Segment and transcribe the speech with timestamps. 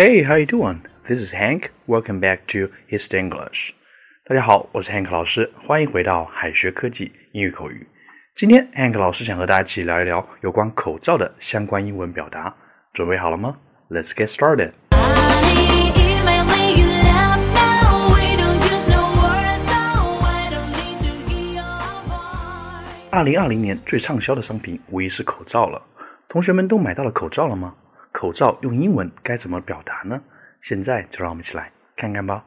[0.00, 0.80] Hey, how you doing?
[1.06, 1.72] This is Hank.
[1.86, 3.74] Welcome back to Hist English.
[4.24, 7.86] 大家好，我是 Hank 老师，欢迎回到海学科技英语口语。
[8.34, 12.56] 今天 Hank 老师想和大家一起聊一聊有关口罩的相关英文表达，
[12.94, 13.58] 准备好了吗
[13.90, 14.72] ？Let's get started.
[23.10, 25.82] 二零二零年最畅销的商品无疑是口罩了。
[26.26, 27.74] 同学们都买到了口罩了吗？
[28.12, 30.20] 口罩用英文该怎么表达呢？
[30.60, 32.44] 现在就让我们一起来看看吧。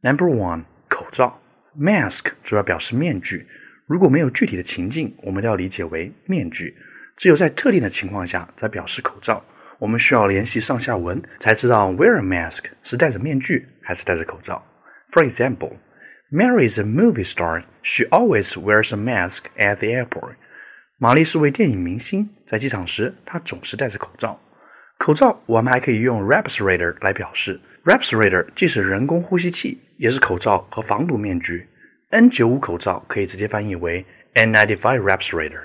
[0.00, 1.40] Number one，口罩
[1.78, 3.46] ，mask 主要表示面具。
[3.86, 6.76] 如果没有具体的情境，我们都要理解为面具。
[7.16, 9.44] 只有在特定的情况下，才表示口罩。
[9.78, 14.62] 我们需要联系上下文，才知道 wear a mask 是戴着面具还是戴着口罩。
[15.12, 15.72] For example。
[16.28, 17.62] Mary is a movie star.
[17.84, 20.34] She always wears a mask at the airport.
[20.98, 24.40] 玛丽是位电影明星，在机场时她总是戴着口罩。
[24.98, 27.60] 口罩我们还可以用 respirator 来表示。
[27.84, 31.68] respirator 既是人工呼吸器，也是口罩和防毒面具。
[32.10, 35.60] N95 口罩可以直接翻译为 N95 respirator。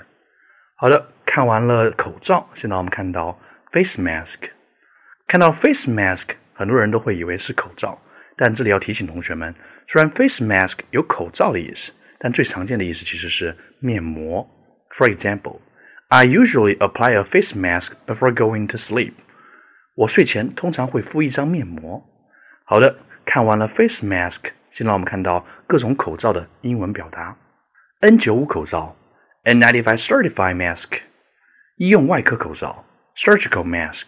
[0.76, 3.38] 好的，看完了口罩，现在我们看到
[3.72, 4.36] face mask。
[5.26, 8.00] 看到 face mask，很多人都会以为是口罩。
[8.36, 9.54] 但这里要提醒同学们，
[9.88, 14.48] 虽然 face mask 有口罩的意思，但最常见的意思其实是面膜。
[14.96, 15.58] For example,
[16.11, 19.13] I usually apply a face mask before going to sleep.
[19.95, 22.03] 我睡前通常会敷一张面膜。
[22.63, 27.35] 好的，看完了 face mask，现在我们看到各种口罩的英文表达：
[28.01, 28.95] N95 口罩，
[29.43, 30.99] N95 certified mask；
[31.77, 34.05] 医用外科口罩，surgical mask；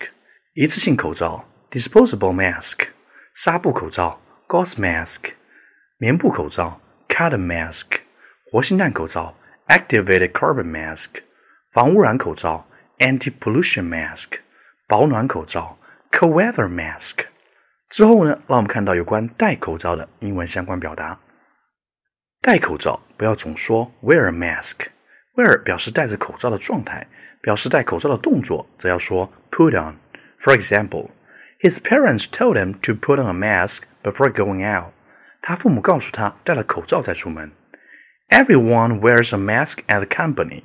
[0.53, 2.87] 一次性口罩，disposable mask。
[3.33, 5.31] 纱布口罩 （gauze mask）、
[5.97, 7.85] 棉布口罩 （cotton mask）、
[8.51, 9.35] 活性炭口罩
[9.67, 11.21] （activated carbon mask）、
[11.73, 12.67] 防污染口罩
[12.99, 14.39] （anti-pollution mask）、
[14.87, 15.77] 保暖口罩
[16.11, 17.25] （cold weather mask）。
[17.89, 21.19] 之后呢，让我们看到有关戴口罩的英文相关表达。
[22.41, 27.07] 戴口罩不要总说 wear a mask，wear 表示戴着口罩的状态，
[27.41, 34.93] 表示戴口罩的动作则要说 put on。For example。His parents told him to put on a mask before going out.
[35.41, 37.51] 他父母告诉他戴了口罩再出门。
[38.29, 40.63] Everyone wears a mask at the company.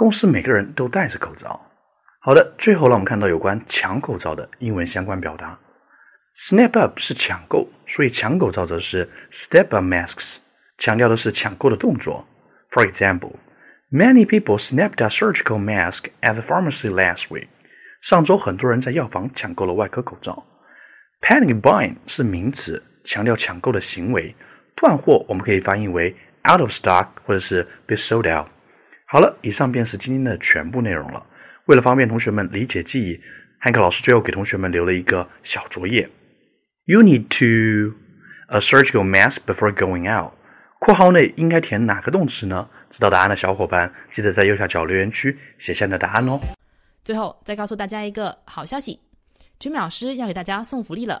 [0.00, 1.60] 公司每个人都戴着口罩。
[2.20, 5.58] 好的，最后让我们看到有关抢口罩的英文相关表达。
[6.38, 10.36] Snap up 是抢购，所以抢口罩则是 step up masks，
[10.78, 12.26] 强调的是抢购的动作。
[12.70, 13.34] For example,
[13.92, 17.48] many people snapped a surgical mask at the pharmacy last week.
[18.00, 20.46] 上周很多人在药房抢购了外科口罩。
[21.20, 24.34] Panic buying 是名词，强调抢购的行为。
[24.74, 26.16] 断货我们可以翻译为
[26.50, 28.48] out of stock 或者是 be sold out。
[29.12, 31.26] 好了，以上便是今天的全部内容了。
[31.64, 33.20] 为了方便同学们理解记忆，
[33.58, 36.08] 汉克老师最后给同学们留了一个小作业
[36.84, 37.96] ：You need to
[38.46, 40.30] a surgical mask before going out。
[40.78, 42.68] 括号内应该填哪个动词呢？
[42.88, 46.38] 知道答案的小伙伴，记得在右下角留言区写下你的答案哦。
[47.04, 49.00] 最后再告诉大家一个好消息
[49.58, 51.20] ，Jimmy 老师要给大家送福利了，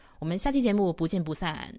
[0.21, 1.73] 我们下期节目不见不散。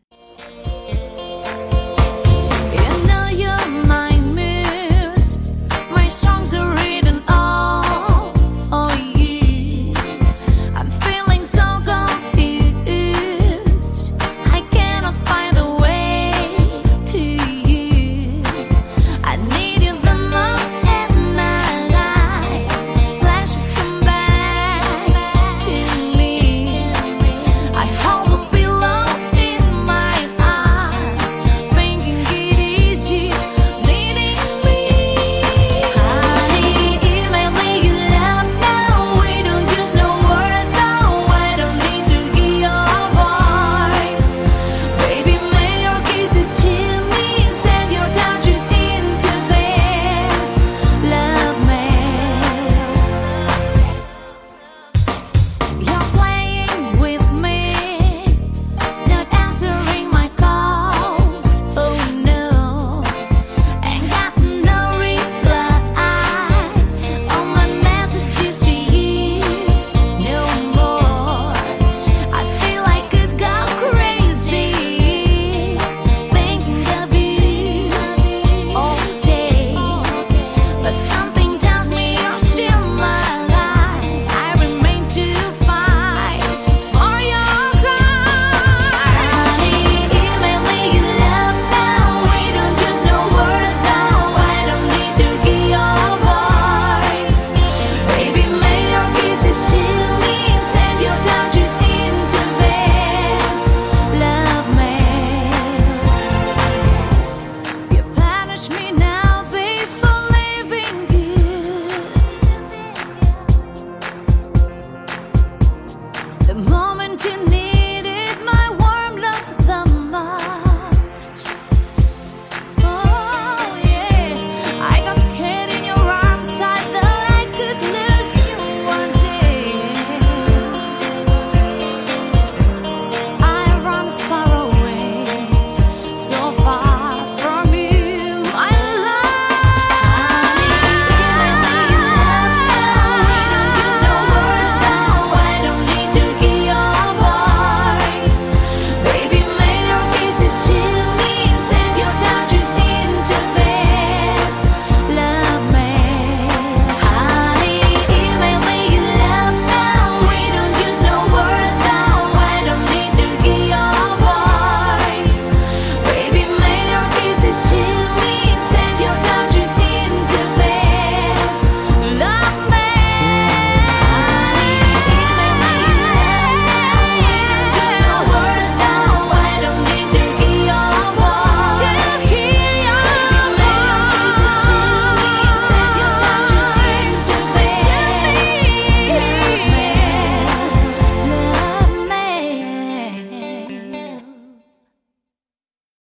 [116.52, 117.51] The moment you know